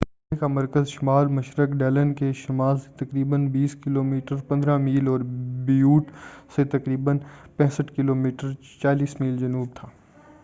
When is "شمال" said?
0.87-1.27, 2.33-2.77